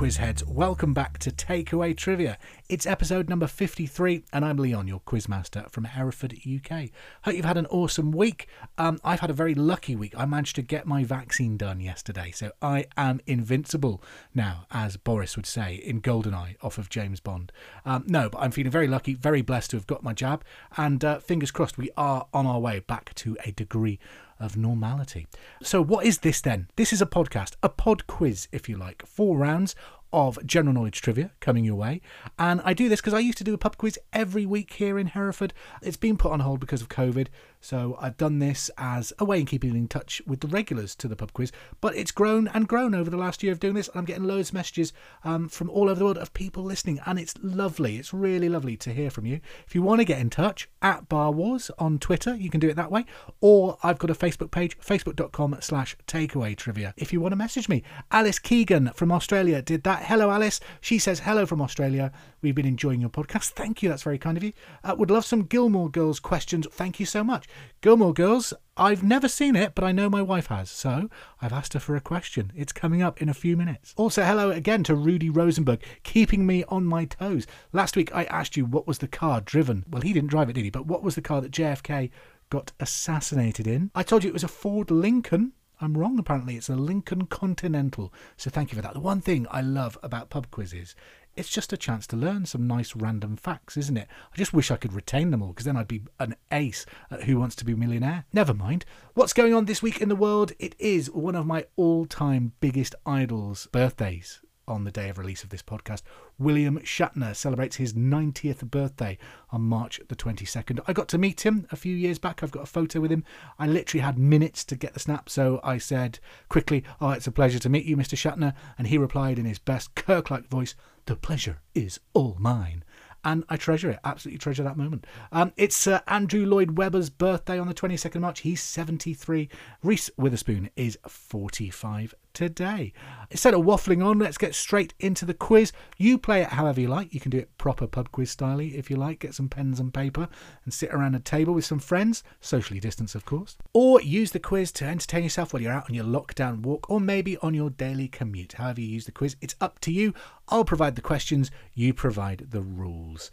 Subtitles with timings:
[0.00, 0.46] There, quizheads.
[0.46, 2.38] Welcome back to Takeaway Trivia.
[2.70, 6.88] It's episode number 53, and I'm Leon, your quizmaster from Hereford, UK.
[7.24, 8.48] Hope you've had an awesome week.
[8.78, 10.14] Um, I've had a very lucky week.
[10.16, 14.02] I managed to get my vaccine done yesterday, so I am invincible
[14.34, 17.52] now, as Boris would say in Goldeneye off of James Bond.
[17.84, 20.44] Um, no, but I'm feeling very lucky, very blessed to have got my jab,
[20.78, 23.98] and uh, fingers crossed we are on our way back to a degree
[24.40, 25.26] of normality.
[25.62, 26.68] So, what is this then?
[26.76, 29.06] This is a podcast, a pod quiz, if you like.
[29.06, 29.76] Four rounds
[30.12, 32.00] of general knowledge trivia coming your way.
[32.38, 34.98] And I do this because I used to do a pub quiz every week here
[34.98, 35.52] in Hereford.
[35.82, 37.28] It's been put on hold because of COVID.
[37.60, 41.08] So I've done this as a way in keeping in touch with the regulars to
[41.08, 41.52] the pub quiz.
[41.80, 43.88] But it's grown and grown over the last year of doing this.
[43.88, 44.92] And I'm getting loads of messages
[45.24, 47.00] um, from all over the world of people listening.
[47.06, 47.96] And it's lovely.
[47.96, 49.40] It's really lovely to hear from you.
[49.66, 52.68] If you want to get in touch, at Bar Wars on Twitter, you can do
[52.68, 53.04] it that way.
[53.40, 56.94] Or I've got a Facebook page, facebook.com slash takeaway trivia.
[56.96, 60.60] If you want to message me, Alice Keegan from Australia did that Hello, Alice.
[60.80, 62.12] She says, Hello from Australia.
[62.42, 63.50] We've been enjoying your podcast.
[63.50, 63.88] Thank you.
[63.88, 64.52] That's very kind of you.
[64.82, 66.66] Uh, would love some Gilmore Girls questions.
[66.70, 67.46] Thank you so much.
[67.80, 70.70] Gilmore Girls, I've never seen it, but I know my wife has.
[70.70, 71.08] So
[71.40, 72.52] I've asked her for a question.
[72.54, 73.92] It's coming up in a few minutes.
[73.96, 77.46] Also, hello again to Rudy Rosenberg, keeping me on my toes.
[77.72, 79.84] Last week I asked you what was the car driven.
[79.88, 80.70] Well, he didn't drive it, did he?
[80.70, 82.10] But what was the car that JFK
[82.48, 83.90] got assassinated in?
[83.94, 85.52] I told you it was a Ford Lincoln.
[85.82, 86.56] I'm wrong, apparently.
[86.56, 88.12] It's a Lincoln Continental.
[88.36, 88.92] So thank you for that.
[88.92, 90.94] The one thing I love about pub quizzes,
[91.36, 94.08] it's just a chance to learn some nice random facts, isn't it?
[94.32, 97.24] I just wish I could retain them all because then I'd be an ace at
[97.24, 98.24] Who Wants to Be a Millionaire.
[98.32, 98.84] Never mind.
[99.14, 100.52] What's going on this week in the world?
[100.58, 104.40] It is one of my all time biggest idols' birthdays
[104.70, 106.02] on the day of release of this podcast.
[106.38, 109.18] William Shatner celebrates his 90th birthday
[109.50, 110.80] on March the 22nd.
[110.86, 112.42] I got to meet him a few years back.
[112.42, 113.24] I've got a photo with him.
[113.58, 117.32] I literally had minutes to get the snap, so I said quickly, Oh, it's a
[117.32, 118.16] pleasure to meet you, Mr.
[118.16, 118.54] Shatner.
[118.78, 120.74] And he replied in his best Kirk like voice,
[121.06, 122.84] The pleasure is all mine
[123.24, 123.98] and I treasure it.
[124.04, 125.06] Absolutely treasure that moment.
[125.32, 128.40] Um, it's uh, Andrew Lloyd Webber's birthday on the 22nd of March.
[128.40, 129.48] He's 73.
[129.82, 132.92] Reese Witherspoon is 45 today.
[133.30, 135.72] Instead of waffling on, let's get straight into the quiz.
[135.96, 137.14] You play it however you like.
[137.14, 139.20] You can do it proper pub quiz style if you like.
[139.20, 140.28] Get some pens and paper
[140.64, 143.56] and sit around a table with some friends, socially distanced, of course.
[143.72, 147.00] Or use the quiz to entertain yourself while you're out on your lockdown walk or
[147.00, 148.54] maybe on your daily commute.
[148.54, 150.14] However, you use the quiz, it's up to you.
[150.48, 153.30] I'll provide the questions, you provide the rules.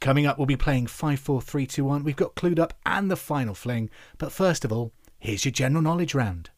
[0.00, 2.04] Coming up, we'll be playing 5 4 3 2 1.
[2.04, 3.90] We've got Clued Up and the final fling.
[4.18, 6.50] But first of all, here's your general knowledge round.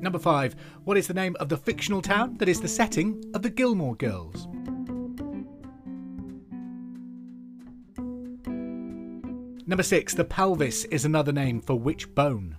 [0.00, 0.56] Number 5.
[0.84, 3.94] What is the name of the fictional town that is the setting of the Gilmore
[3.94, 4.48] Girls?
[9.66, 10.14] Number 6.
[10.14, 12.56] The pelvis is another name for which bone?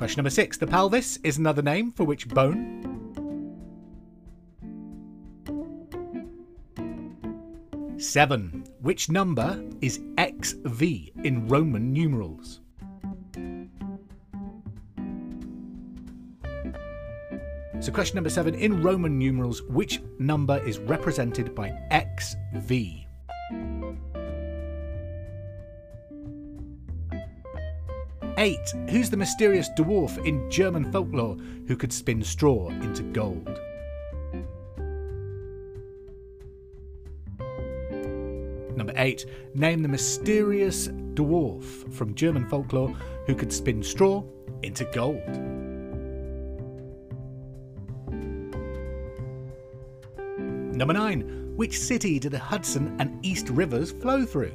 [0.00, 2.80] Question number six The pelvis is another name for which bone?
[7.98, 8.64] Seven.
[8.80, 10.82] Which number is XV
[11.22, 12.60] in Roman numerals?
[17.80, 23.09] So, question number seven in Roman numerals, which number is represented by XV?
[28.40, 28.72] Eight.
[28.88, 31.36] Who's the mysterious dwarf in German folklore
[31.68, 33.60] who could spin straw into gold?
[38.74, 39.26] Number eight.
[39.54, 42.96] Name the mysterious dwarf from German folklore
[43.26, 44.24] who could spin straw
[44.62, 45.20] into gold.
[50.74, 51.52] Number nine.
[51.56, 54.54] Which city do the Hudson and East rivers flow through?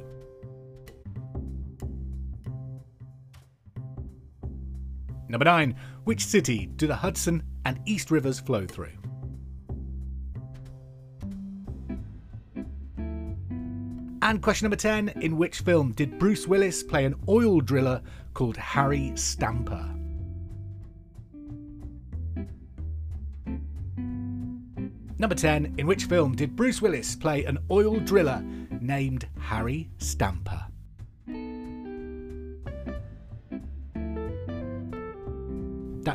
[5.36, 5.76] Number 9.
[6.04, 8.96] Which city do the Hudson and East rivers flow through?
[14.22, 15.10] And question number 10.
[15.20, 18.00] In which film did Bruce Willis play an oil driller
[18.32, 19.94] called Harry Stamper?
[25.18, 25.74] Number 10.
[25.76, 28.42] In which film did Bruce Willis play an oil driller
[28.80, 30.55] named Harry Stamper?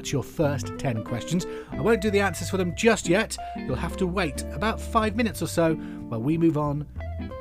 [0.01, 1.45] That's your first 10 questions.
[1.71, 3.37] I won't do the answers for them just yet.
[3.55, 6.87] You'll have to wait about five minutes or so while we move on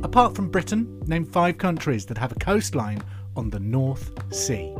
[0.02, 3.02] Apart from Britain, name five countries that have a coastline
[3.36, 4.74] on the North Sea.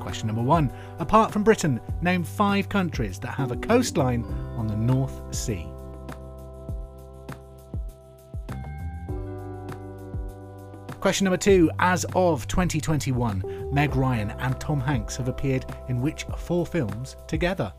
[0.00, 0.72] Question number one.
[0.98, 4.24] Apart from Britain, name five countries that have a coastline
[4.56, 5.69] on the North Sea.
[11.00, 11.70] Question number two.
[11.78, 17.72] As of 2021, Meg Ryan and Tom Hanks have appeared in which four films together?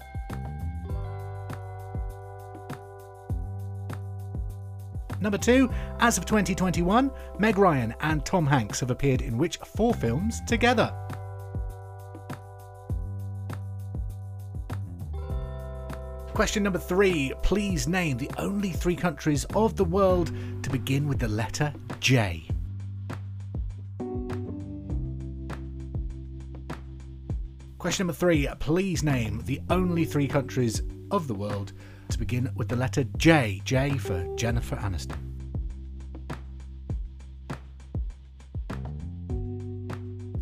[5.20, 5.70] Number two,
[6.00, 10.92] as of 2021, Meg Ryan and Tom Hanks have appeared in which four films together?
[16.34, 20.32] Question number three, please name the only three countries of the world
[20.64, 22.51] to begin with the letter J.
[27.82, 31.74] Question number three Please name the only three countries of the world
[32.10, 33.60] to begin with the letter J.
[33.66, 35.18] J for Jennifer Aniston.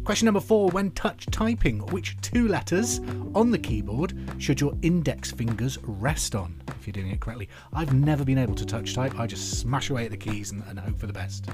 [0.04, 3.00] Question number four When touch typing, which two letters
[3.34, 6.62] on the keyboard should your index fingers rest on?
[6.78, 7.48] If you're doing it correctly.
[7.72, 10.62] I've never been able to touch type, I just smash away at the keys and,
[10.68, 11.50] and hope for the best.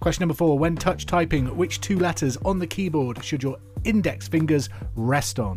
[0.00, 4.28] Question number four When touch typing, which two letters on the keyboard should your index
[4.28, 5.56] fingers rest on?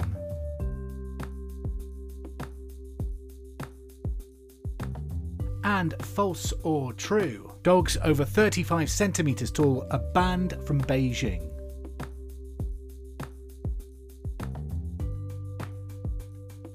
[5.63, 7.53] And false or true?
[7.63, 11.47] Dogs over 35 centimetres tall are banned from Beijing.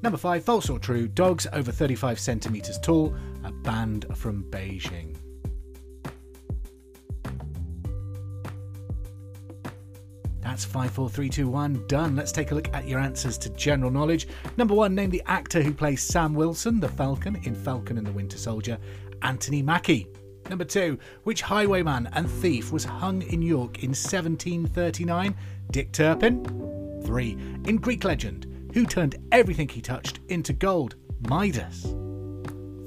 [0.02, 1.08] Number five, false or true?
[1.08, 5.16] Dogs over 35 centimetres tall are banned from Beijing.
[10.56, 12.16] That's 54321 done.
[12.16, 14.26] Let's take a look at your answers to general knowledge.
[14.56, 18.12] Number one, name the actor who plays Sam Wilson, the Falcon, in Falcon and the
[18.12, 18.78] Winter Soldier,
[19.20, 20.08] Anthony Mackie.
[20.48, 25.36] Number two, which highwayman and thief was hung in York in 1739?
[25.72, 26.42] Dick Turpin.
[27.04, 27.32] Three,
[27.66, 30.96] in Greek legend, who turned everything he touched into gold?
[31.28, 31.82] Midas.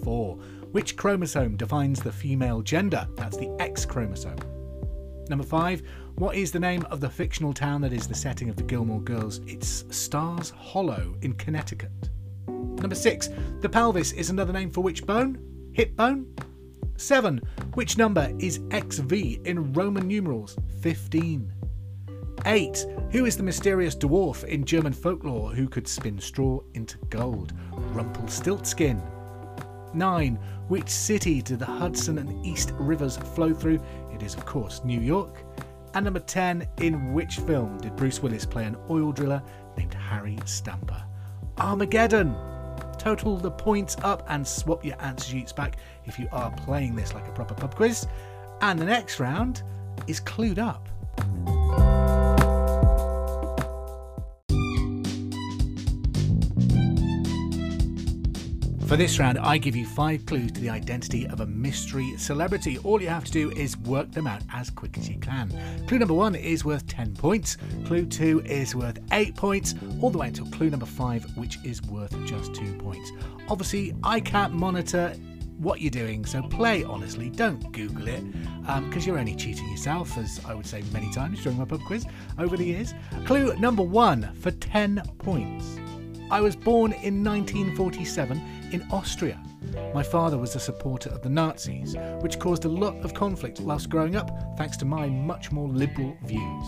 [0.03, 0.37] Four,
[0.71, 3.07] which chromosome defines the female gender?
[3.15, 4.39] That's the X chromosome.
[5.29, 5.83] Number five,
[6.15, 8.99] what is the name of the fictional town that is the setting of the Gilmore
[9.01, 9.41] Girls?
[9.45, 12.09] It's Stars Hollow in Connecticut.
[12.47, 15.37] Number six, the pelvis is another name for which bone?
[15.73, 16.33] Hip bone?
[16.97, 17.39] Seven,
[17.75, 19.13] which number is XV
[19.45, 20.57] in Roman numerals?
[20.81, 21.53] 15.
[22.45, 22.85] 8.
[23.11, 27.53] Who is the mysterious dwarf in German folklore who could spin straw into gold?
[27.71, 28.99] Rumpelstiltskin.
[29.93, 30.39] 9.
[30.67, 33.79] Which city do the Hudson and East rivers flow through?
[34.19, 35.43] It is, of course, New York.
[35.93, 39.41] And number 10, in which film did Bruce Willis play an oil driller
[39.77, 41.01] named Harry Stamper?
[41.57, 42.35] Armageddon!
[42.99, 47.13] total the points up, and swap your answer sheets back if you are playing this
[47.13, 48.05] like a proper pub quiz.
[48.61, 49.63] And the next round
[50.05, 50.87] is Clued Up.
[58.89, 62.79] For this round, I give you five clues to the identity of a mystery celebrity.
[62.79, 65.53] All you have to do is work them out as quick as you can.
[65.85, 67.55] Clue number one is worth 10 points,
[67.85, 71.83] clue two is worth 8 points, all the way until clue number five, which is
[71.83, 73.11] worth just 2 points.
[73.47, 75.13] Obviously, I can't monitor
[75.59, 78.23] what you're doing, so play honestly, don't Google it,
[78.61, 81.81] because um, you're only cheating yourself, as I would say many times during my pub
[81.85, 82.07] quiz
[82.39, 82.95] over the years.
[83.25, 85.77] Clue number one for 10 points.
[86.31, 89.41] I was born in 1947 in Austria.
[89.95, 93.89] My father was a supporter of the Nazis, which caused a lot of conflict whilst
[93.89, 96.65] growing up, thanks to my much more liberal views.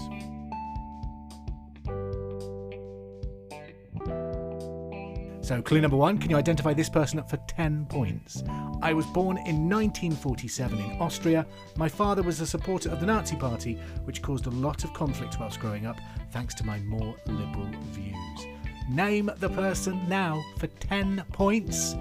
[5.45, 8.43] So, clue number one can you identify this person for 10 points?
[8.81, 11.45] I was born in 1947 in Austria.
[11.75, 13.75] My father was a supporter of the Nazi Party,
[14.05, 15.97] which caused a lot of conflict whilst growing up,
[16.31, 18.50] thanks to my more liberal views.
[18.91, 21.95] Name the person now for 10 points.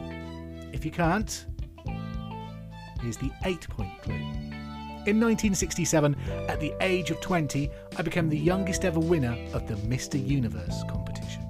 [0.73, 1.47] If you can't,
[3.00, 4.14] here's the 8 point clue.
[5.06, 6.16] In 1967,
[6.49, 10.20] at the age of 20, I became the youngest ever winner of the Mr.
[10.20, 11.47] Universe competition.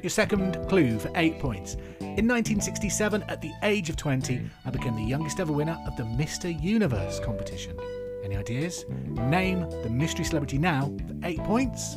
[0.00, 1.74] Your second clue for 8 points.
[1.98, 6.04] In 1967, at the age of 20, I became the youngest ever winner of the
[6.04, 6.48] Mr.
[6.62, 7.76] Universe competition.
[8.24, 8.84] Any ideas?
[9.06, 11.96] Name the mystery celebrity now for eight points.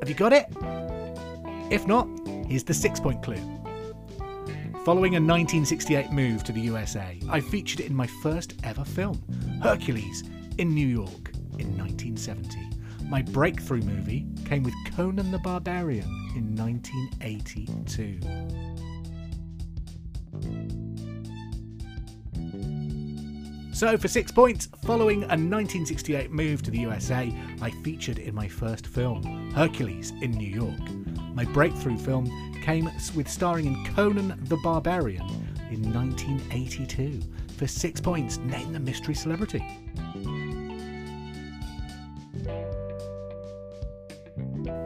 [0.00, 0.46] Have you got it?
[1.70, 2.08] If not,
[2.48, 3.36] here's the six point clue.
[4.84, 9.22] Following a 1968 move to the USA, I featured it in my first ever film,
[9.62, 10.24] Hercules,
[10.58, 12.58] in New York in 1970.
[13.08, 18.18] My breakthrough movie came with Conan the Barbarian in 1982.
[23.82, 28.46] So, for six points, following a 1968 move to the USA, I featured in my
[28.46, 30.78] first film, Hercules in New York.
[31.34, 32.30] My breakthrough film
[32.62, 35.26] came with starring in Conan the Barbarian
[35.72, 37.22] in 1982.
[37.56, 39.66] For six points, name the mystery celebrity.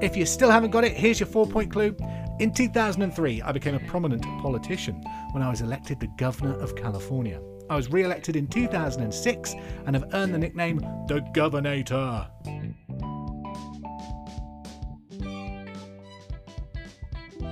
[0.00, 1.94] If you still haven't got it, here's your four point clue.
[2.40, 7.42] In 2003, I became a prominent politician when I was elected the Governor of California.
[7.68, 9.54] I was re elected in 2006
[9.86, 12.30] and have earned the nickname the Governator.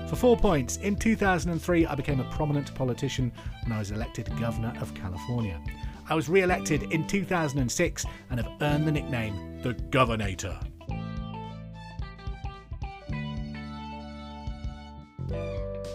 [0.08, 3.32] For four points, in 2003 I became a prominent politician
[3.64, 5.60] when I was elected Governor of California.
[6.08, 10.62] I was re elected in 2006 and have earned the nickname the Governator.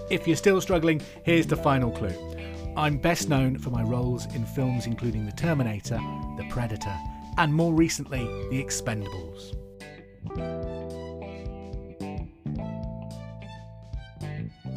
[0.09, 2.38] If you're still struggling, here's the final clue.
[2.79, 5.99] I'm best known for my roles in films including The Terminator,
[6.37, 6.97] The Predator,
[7.37, 9.53] and more recently, The Expendables.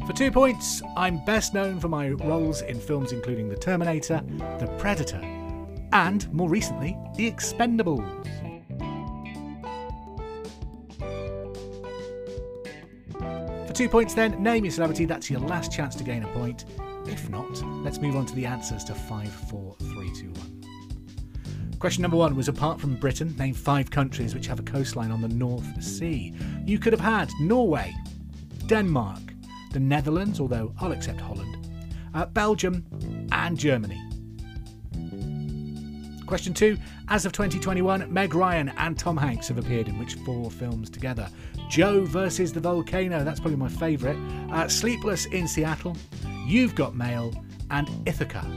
[0.05, 4.21] For two points, I'm best known for my roles in films including The Terminator,
[4.59, 5.21] The Predator,
[5.93, 8.52] and more recently, The Expendables.
[13.73, 15.07] For two points, then, name your celebrity.
[15.07, 16.67] That's your last chance to gain a point.
[17.07, 21.77] If not, let's move on to the answers to 5, 4, 3, 2, 1.
[21.79, 25.23] Question number one was apart from Britain, name five countries which have a coastline on
[25.23, 26.35] the North Sea.
[26.67, 27.95] You could have had Norway,
[28.67, 29.23] Denmark,
[29.73, 31.67] the Netherlands, although I'll accept Holland,
[32.13, 32.85] uh, Belgium,
[33.33, 34.12] and Germany.
[36.33, 40.51] Question two As of 2021, Meg Ryan and Tom Hanks have appeared in which four
[40.51, 41.29] films together?
[41.69, 44.17] Joe versus the Volcano, that's probably my favourite.
[44.51, 45.95] Uh, Sleepless in Seattle,
[46.47, 47.35] You've Got Mail,
[47.71, 48.49] and Ithaca.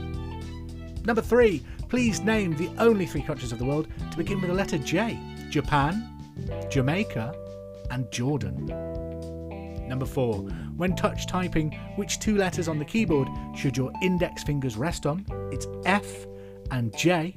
[1.04, 4.56] Number three, please name the only three countries of the world to begin with the
[4.56, 6.02] letter J Japan,
[6.70, 7.34] Jamaica,
[7.90, 8.68] and Jordan.
[9.86, 10.36] Number four,
[10.78, 15.26] when touch typing, which two letters on the keyboard should your index fingers rest on?
[15.52, 16.24] It's F
[16.70, 17.36] and J.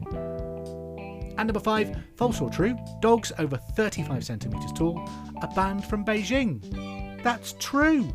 [1.39, 5.09] And number five, false or true, dogs over 35 centimetres tall
[5.41, 7.23] are banned from Beijing.
[7.23, 8.13] That's true.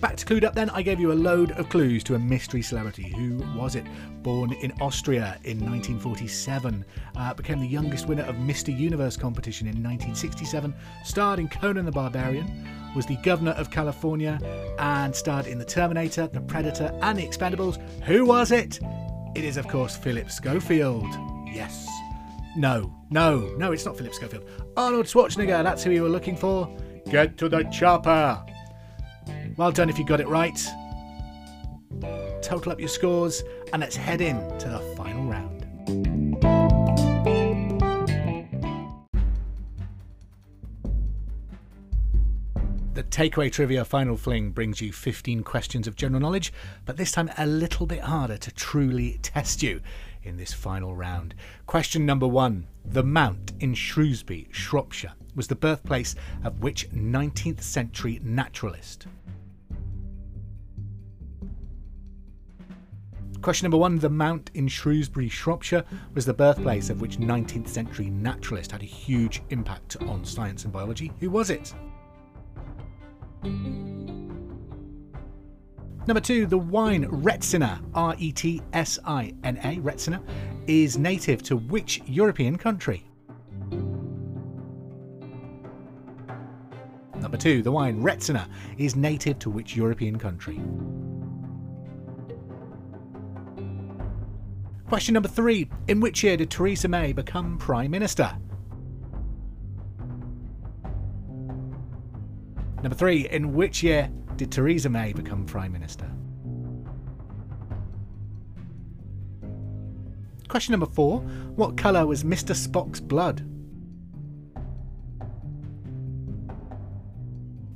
[0.00, 2.62] Back to Clued Up then, I gave you a load of clues to a mystery
[2.62, 3.14] celebrity.
[3.16, 3.84] Who was it?
[4.24, 6.84] Born in Austria in 1947,
[7.16, 8.76] uh, became the youngest winner of Mr.
[8.76, 10.74] Universe competition in 1967,
[11.04, 14.40] starred in Conan the Barbarian, was the governor of California,
[14.80, 17.80] and starred in The Terminator, The Predator, and The Expendables.
[18.02, 18.80] Who was it?
[19.36, 21.35] It is, of course, Philip Schofield.
[21.56, 21.88] Yes.
[22.54, 24.44] No, no, no, it's not Philip Schofield.
[24.76, 26.70] Arnold Schwarzenegger, that's who you were looking for.
[27.10, 28.44] Get to the chopper.
[29.56, 30.62] Well done if you got it right.
[32.42, 35.62] Total up your scores, and let's head in to the final round.
[42.92, 46.52] The takeaway trivia final fling brings you 15 questions of general knowledge,
[46.84, 49.80] but this time a little bit harder to truly test you
[50.26, 51.34] in this final round.
[51.66, 56.14] Question number one The Mount in Shrewsbury, Shropshire, was the birthplace
[56.44, 59.06] of which 19th century naturalist?
[63.42, 68.10] Question number one The Mount in Shrewsbury, Shropshire was the birthplace of which 19th century
[68.10, 71.12] naturalist had a huge impact on science and biology.
[71.20, 71.72] Who was it?
[76.06, 80.22] Number two, the wine Retsina, R E T S I N A, Retsina,
[80.68, 83.04] is native to which European country?
[87.16, 88.46] Number two, the wine Retsina
[88.78, 90.60] is native to which European country?
[94.86, 98.30] Question number three, in which year did Theresa May become Prime Minister?
[102.80, 106.10] Number three, in which year did Theresa May become Prime Minister?
[110.48, 111.20] Question number four,
[111.56, 112.54] what colour was Mr.
[112.54, 113.42] Spock's blood?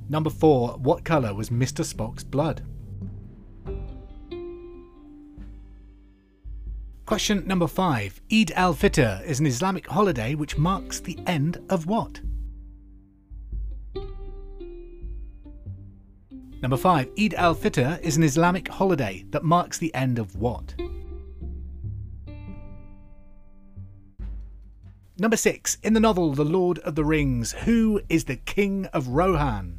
[0.09, 1.85] Number four, what colour was Mr.
[1.85, 2.63] Spock's blood?
[7.07, 11.87] Question number five, Eid al Fitr is an Islamic holiday which marks the end of
[11.87, 12.21] what?
[16.63, 17.11] Number 5.
[17.19, 20.75] Eid al Fitr is an Islamic holiday that marks the end of what?
[25.19, 25.79] Number 6.
[25.83, 29.79] In the novel The Lord of the Rings, who is the King of Rohan?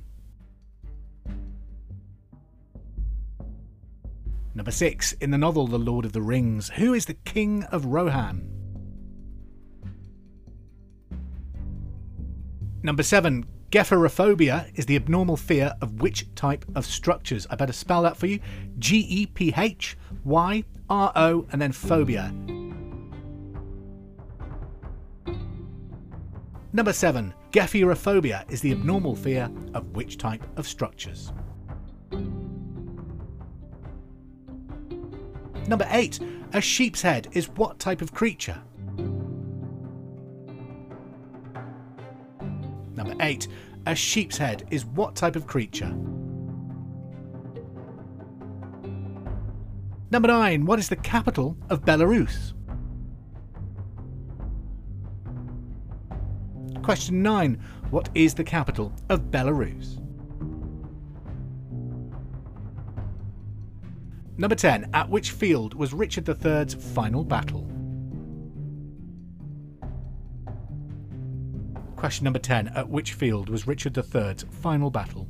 [4.55, 5.13] Number 6.
[5.13, 8.47] In the novel The Lord of the Rings, who is the King of Rohan?
[12.83, 13.45] Number 7.
[13.71, 17.47] Gephyrophobia is the abnormal fear of which type of structures?
[17.49, 18.41] I better spell that for you.
[18.79, 22.33] G E P H Y R O and then phobia.
[26.73, 27.33] Number 7.
[27.51, 31.31] Gephyrophobia is the abnormal fear of which type of structures?
[35.67, 36.19] Number 8.
[36.51, 38.61] A sheep's head is what type of creature?
[43.03, 43.47] Number 8.
[43.87, 45.91] A sheep's head is what type of creature?
[50.11, 50.67] Number 9.
[50.67, 52.53] What is the capital of Belarus?
[56.83, 57.59] Question 9.
[57.89, 59.99] What is the capital of Belarus?
[64.37, 64.91] Number 10.
[64.93, 67.67] At which field was Richard III's final battle?
[72.01, 72.69] Question number 10.
[72.69, 75.27] At which field was Richard III's final battle?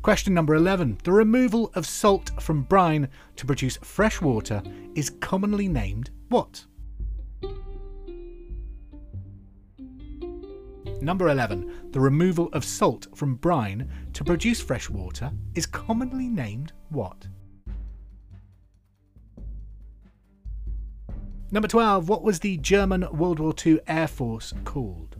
[0.00, 0.98] Question number 11.
[1.02, 4.62] The removal of salt from brine to produce fresh water
[4.94, 6.64] is commonly named what?
[11.00, 11.90] Number 11.
[11.90, 17.26] The removal of salt from brine to produce fresh water is commonly named what?
[21.50, 22.08] Number 12.
[22.08, 25.16] What was the German World War II Air Force called?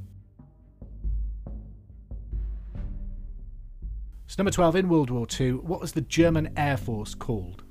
[4.26, 4.76] So, number 12.
[4.76, 7.62] In World War II, what was the German Air Force called?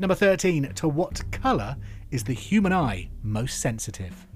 [0.00, 0.72] Number 13.
[0.74, 1.76] To what colour
[2.10, 4.26] is the human eye most sensitive?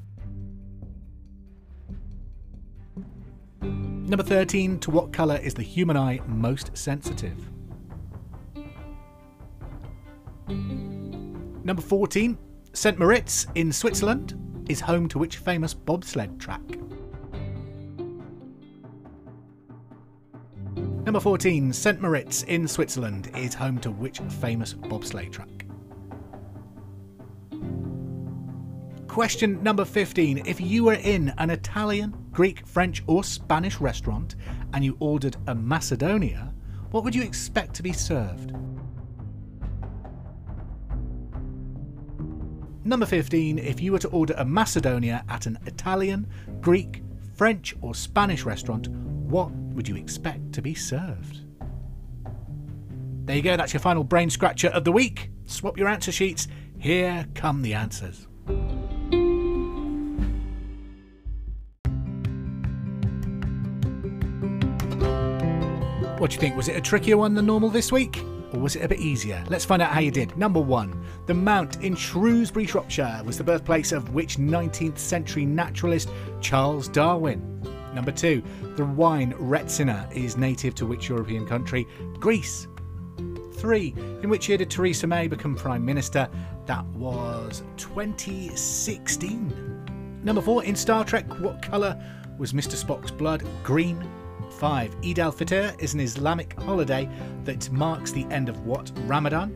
[3.61, 4.79] Number 13.
[4.79, 7.51] To what colour is the human eye most sensitive?
[10.49, 12.39] Number 14.
[12.73, 12.99] St.
[12.99, 16.63] Moritz in Switzerland is home to which famous bobsled track?
[21.05, 21.73] Number 14.
[21.73, 22.01] St.
[22.01, 25.49] Moritz in Switzerland is home to which famous bobsleigh track?
[29.07, 30.43] Question number 15.
[30.47, 34.37] If you were in an Italian, Greek, French, or Spanish restaurant
[34.75, 36.53] and you ordered a Macedonia,
[36.91, 38.53] what would you expect to be served?
[42.88, 43.59] Number 15.
[43.59, 46.27] If you were to order a Macedonia at an Italian,
[46.62, 47.03] Greek,
[47.35, 51.42] French, or Spanish restaurant, what would you expect to be served?
[53.27, 55.31] There you go, that's your final brain scratcher of the week.
[55.44, 56.48] Swap your answer sheets.
[56.79, 58.27] Here come the answers.
[66.18, 66.57] What do you think?
[66.57, 68.24] Was it a trickier one than normal this week?
[68.53, 69.45] Or was it a bit easier?
[69.49, 70.37] Let's find out how you did.
[70.37, 76.11] Number one, the Mount in Shrewsbury, Shropshire was the birthplace of which 19th century naturalist
[76.41, 77.61] Charles Darwin?
[77.95, 78.43] Number two,
[78.77, 81.87] the wine Retsina is native to which European country?
[82.21, 82.69] Greece.
[83.55, 86.29] Three, in which year did Theresa May become Prime Minister?
[86.67, 90.21] That was 2016.
[90.23, 92.01] Number four, in Star Trek, what colour
[92.39, 92.83] was Mr.
[92.83, 93.45] Spock's blood?
[93.65, 94.09] Green.
[94.59, 94.97] 5.
[95.05, 97.09] Eid al Fitr is an Islamic holiday
[97.44, 98.90] that marks the end of what?
[99.07, 99.55] Ramadan?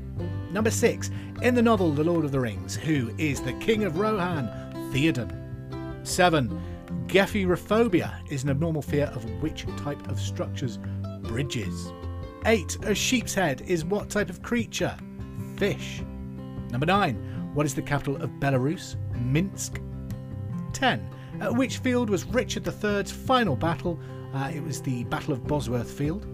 [0.53, 1.11] Number 6.
[1.43, 4.47] In the novel The Lord of the Rings, who is the King of Rohan?
[4.93, 6.07] Theoden.
[6.07, 6.61] 7.
[7.07, 10.79] Gephyrophobia is an abnormal fear of which type of structures?
[11.23, 11.93] Bridges.
[12.47, 12.85] 8.
[12.85, 14.97] A sheep's head is what type of creature?
[15.57, 16.03] Fish.
[16.71, 17.51] Number 9.
[17.55, 18.95] What is the capital of Belarus?
[19.17, 19.81] Minsk.
[20.75, 21.11] 10.
[21.41, 23.99] At which field was Richard III's final battle
[24.35, 26.27] uh, it was the Battle of Bosworth Field.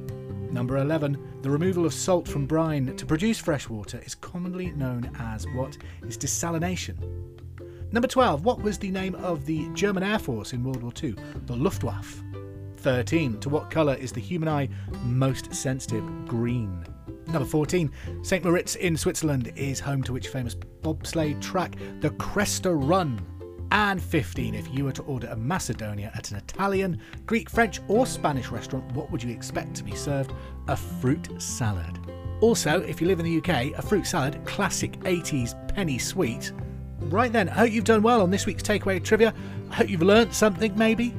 [0.52, 5.10] Number 11, the removal of salt from brine to produce fresh water is commonly known
[5.18, 6.96] as what is desalination.
[7.92, 11.16] Number 12, what was the name of the German Air Force in World War II?
[11.46, 12.22] The Luftwaffe.
[12.78, 14.68] 13, to what colour is the human eye
[15.02, 16.04] most sensitive?
[16.26, 16.84] Green.
[17.26, 17.90] Number 14,
[18.22, 18.44] St.
[18.44, 21.76] Moritz in Switzerland is home to which famous bobsleigh track?
[22.00, 23.20] The Cresta Run
[23.70, 28.06] and 15 if you were to order a Macedonia at an Italian, Greek, French, or
[28.06, 30.32] Spanish restaurant, what would you expect to be served?
[30.68, 31.98] A fruit salad.
[32.40, 36.52] Also, if you live in the UK, a fruit salad, classic 80s penny sweet.
[37.00, 39.34] Right then, I hope you've done well on this week's takeaway trivia.
[39.70, 41.14] I hope you've learnt something maybe.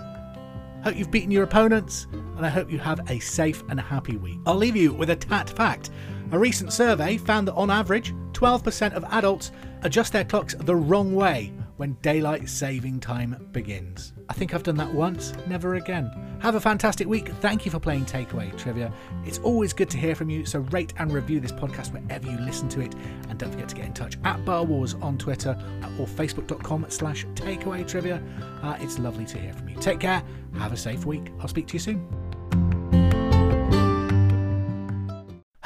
[0.84, 4.40] Hope you've beaten your opponents, and I hope you have a safe and happy week.
[4.46, 5.90] I'll leave you with a tat fact.
[6.32, 11.14] A recent survey found that on average, 12% of adults adjust their clocks the wrong
[11.14, 14.12] way when daylight saving time begins.
[14.28, 16.12] I think I've done that once, never again.
[16.42, 17.30] Have a fantastic week.
[17.40, 18.92] Thank you for playing Takeaway Trivia.
[19.26, 22.38] It's always good to hear from you, so rate and review this podcast wherever you
[22.40, 22.96] listen to it.
[23.30, 25.58] And don't forget to get in touch at Bar Wars on Twitter
[25.98, 28.22] or facebook.com slash takeaway trivia.
[28.62, 29.78] Uh, it's lovely to hear from you.
[29.78, 30.22] Take care.
[30.56, 31.32] Have a safe week.
[31.40, 32.29] I'll speak to you soon.